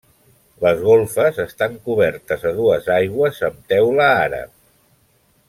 [0.63, 4.55] Les golfes estan cobertes a dues aigües amb teula àrab.